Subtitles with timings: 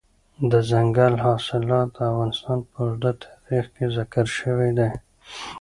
[0.51, 4.89] دځنګل حاصلات د افغانستان په اوږده تاریخ کې ذکر شوی دی.